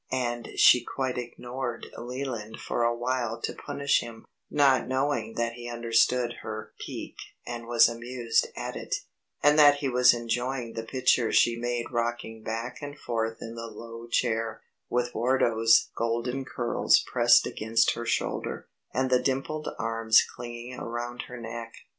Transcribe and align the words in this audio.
And 0.11 0.47
she 0.55 0.83
quite 0.83 1.19
ignored 1.19 1.85
Leland 1.95 2.59
for 2.59 2.81
awhile 2.81 3.39
to 3.43 3.53
punish 3.53 3.99
him, 4.01 4.25
not 4.49 4.87
knowing 4.87 5.35
that 5.35 5.53
he 5.53 5.69
understood 5.69 6.37
her 6.41 6.73
pique 6.83 7.19
and 7.45 7.67
was 7.67 7.87
amused 7.87 8.47
at 8.55 8.75
it, 8.75 8.95
and 9.43 9.59
that 9.59 9.75
he 9.75 9.87
was 9.89 10.11
enjoying 10.11 10.73
the 10.73 10.81
picture 10.81 11.31
she 11.31 11.55
made 11.55 11.91
rocking 11.91 12.41
back 12.41 12.81
and 12.81 12.97
forth 12.97 13.43
in 13.43 13.53
the 13.53 13.67
low 13.67 14.07
chair, 14.07 14.63
with 14.89 15.13
Wardo's 15.13 15.91
golden 15.95 16.45
curls 16.45 16.97
pressed 17.05 17.45
against 17.45 17.91
her 17.93 18.07
shoulder, 18.07 18.67
and 18.91 19.11
the 19.11 19.21
dimpled 19.21 19.69
arms 19.77 20.23
clinging 20.23 20.79
around 20.79 21.25
her 21.27 21.39
neck. 21.39 21.75